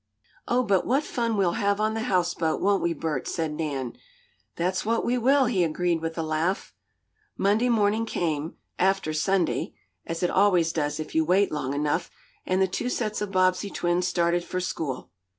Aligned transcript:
"Oh, 0.47 0.63
but 0.63 0.87
what 0.87 1.03
fun 1.03 1.37
we'll 1.37 1.51
have 1.61 1.79
on 1.79 1.93
the 1.93 2.01
houseboat, 2.09 2.59
won't 2.59 2.81
we, 2.81 2.91
Bert?" 2.91 3.27
said 3.27 3.53
Nan. 3.53 3.93
"That's 4.55 4.83
what 4.83 5.05
we 5.05 5.15
will," 5.19 5.45
he 5.45 5.63
agreed 5.63 6.01
with 6.01 6.17
a 6.17 6.23
laugh. 6.23 6.73
Monday 7.37 7.69
morning 7.69 8.07
came, 8.07 8.55
after 8.79 9.13
Sunday 9.13 9.75
(as 10.07 10.23
it 10.23 10.31
always 10.31 10.73
does 10.73 10.99
if 10.99 11.13
you 11.13 11.23
wait 11.23 11.51
long 11.51 11.75
enough) 11.75 12.09
and 12.47 12.59
the 12.59 12.67
two 12.67 12.89
sets 12.89 13.21
of 13.21 13.29
Bobbsey 13.31 13.69
twins 13.69 14.07
started 14.07 14.43
for 14.43 14.59
school. 14.59 15.11